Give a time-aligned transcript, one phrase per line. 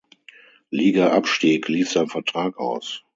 [0.71, 3.03] Liga abstieg, lief sein Vertrag aus.